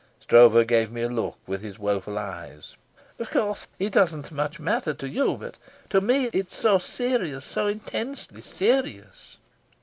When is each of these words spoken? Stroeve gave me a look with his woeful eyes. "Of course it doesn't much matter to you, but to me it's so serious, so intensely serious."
Stroeve 0.19 0.65
gave 0.65 0.91
me 0.91 1.03
a 1.03 1.07
look 1.09 1.37
with 1.45 1.61
his 1.61 1.77
woeful 1.77 2.17
eyes. 2.17 2.75
"Of 3.19 3.29
course 3.29 3.67
it 3.77 3.93
doesn't 3.93 4.31
much 4.31 4.59
matter 4.59 4.95
to 4.95 5.07
you, 5.07 5.37
but 5.37 5.57
to 5.91 6.01
me 6.01 6.31
it's 6.33 6.55
so 6.57 6.79
serious, 6.79 7.45
so 7.45 7.67
intensely 7.67 8.41
serious." 8.41 9.37